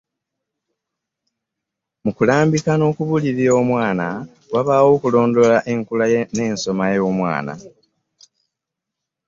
[2.03, 4.07] Mu kulambika n'okulabirira omwana,
[4.53, 7.53] wabaawo okulondoola enkula n'ensoma y'omwana.